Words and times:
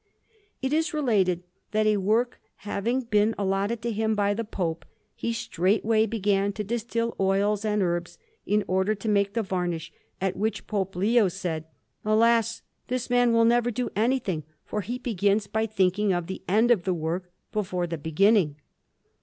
It 0.63 0.73
is 0.73 0.95
related 0.95 1.43
that, 1.73 1.85
a 1.85 1.97
work 1.97 2.41
having 2.65 3.01
been 3.01 3.35
allotted 3.37 3.83
to 3.83 3.91
him 3.91 4.15
by 4.15 4.33
the 4.33 4.43
Pope, 4.43 4.83
he 5.13 5.31
straightway 5.31 6.07
began 6.07 6.53
to 6.53 6.63
distil 6.63 7.15
oils 7.19 7.63
and 7.63 7.83
herbs, 7.83 8.17
in 8.43 8.63
order 8.67 8.95
to 8.95 9.07
make 9.07 9.33
the 9.35 9.43
varnish; 9.43 9.93
at 10.19 10.35
which 10.35 10.65
Pope 10.65 10.95
Leo 10.95 11.27
said: 11.27 11.65
"Alas! 12.03 12.63
this 12.87 13.11
man 13.11 13.31
will 13.31 13.45
never 13.45 13.69
do 13.69 13.91
anything, 13.95 14.41
for 14.65 14.81
he 14.81 14.97
begins 14.97 15.45
by 15.45 15.67
thinking 15.67 16.13
of 16.13 16.25
the 16.25 16.41
end 16.47 16.71
of 16.71 16.81
the 16.81 16.95
work, 16.95 17.31
before 17.51 17.85
the 17.85 17.99
beginning." 17.99 18.55